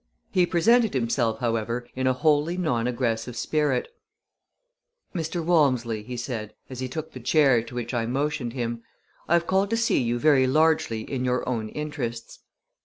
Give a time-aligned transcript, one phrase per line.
[0.31, 3.87] He presented himself, however, in a wholly non aggressive spirit.
[5.13, 5.45] "Mr.
[5.45, 8.81] Walmsley," he said, as he took the chair to which I motioned him,
[9.29, 12.39] "I have called to see you very largely in your own interests."